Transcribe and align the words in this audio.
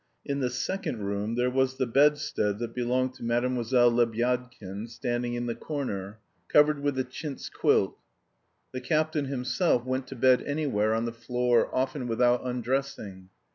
In 0.25 0.39
the 0.39 0.49
second 0.49 1.03
room 1.05 1.35
there 1.35 1.51
was 1.51 1.77
the 1.77 1.85
bedstead 1.85 2.57
that 2.57 2.73
belonged 2.73 3.13
to 3.17 3.23
Mlle. 3.23 3.43
Lebyadkin 3.51 4.89
standing 4.89 5.35
in 5.35 5.45
the 5.45 5.53
corner, 5.53 6.17
covered 6.47 6.79
with 6.79 6.97
a 6.97 7.03
chintz 7.03 7.49
quilt; 7.51 7.99
the 8.71 8.81
captain 8.81 9.25
himself 9.25 9.85
went 9.85 10.07
to 10.07 10.15
bed 10.15 10.41
anywhere 10.41 10.95
on 10.95 11.05
the 11.05 11.11
floor, 11.13 11.69
often 11.71 12.07
without 12.07 12.43
undressing. 12.43 13.29